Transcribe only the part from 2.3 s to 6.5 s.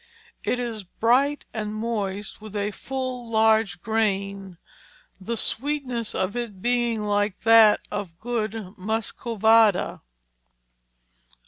with a full large Grain, the Sweetness of